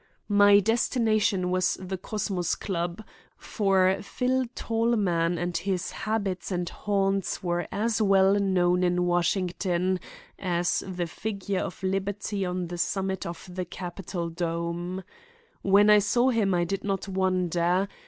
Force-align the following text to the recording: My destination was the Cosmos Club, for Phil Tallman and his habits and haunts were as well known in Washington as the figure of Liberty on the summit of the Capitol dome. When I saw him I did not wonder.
My 0.33 0.59
destination 0.59 1.51
was 1.51 1.77
the 1.79 1.95
Cosmos 1.95 2.55
Club, 2.55 3.03
for 3.37 3.99
Phil 4.01 4.45
Tallman 4.55 5.37
and 5.37 5.55
his 5.55 5.91
habits 5.91 6.51
and 6.51 6.67
haunts 6.67 7.43
were 7.43 7.67
as 7.71 8.01
well 8.01 8.33
known 8.39 8.83
in 8.83 9.05
Washington 9.05 9.99
as 10.39 10.81
the 10.87 11.05
figure 11.05 11.59
of 11.59 11.83
Liberty 11.83 12.43
on 12.43 12.65
the 12.69 12.79
summit 12.79 13.27
of 13.27 13.47
the 13.53 13.63
Capitol 13.63 14.29
dome. 14.31 15.03
When 15.61 15.87
I 15.87 15.99
saw 15.99 16.29
him 16.31 16.55
I 16.55 16.63
did 16.63 16.83
not 16.83 17.07
wonder. 17.07 17.87